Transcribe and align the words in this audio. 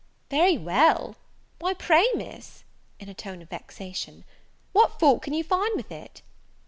"Very 0.31 0.57
well! 0.57 1.15
Why, 1.59 1.75
pray 1.75 2.07
Miss," 2.15 2.63
in 2.99 3.07
a 3.07 3.13
tone 3.13 3.39
of 3.43 3.49
vexation, 3.49 4.25
"what 4.73 4.99
fault 4.99 5.21
can 5.21 5.33
you 5.33 5.43
find 5.43 5.75
with 5.75 5.91
it?" 5.91 6.23